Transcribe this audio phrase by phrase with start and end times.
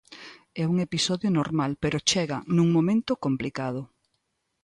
[0.61, 3.81] É un episodio normal, pero chega nun momento complicado.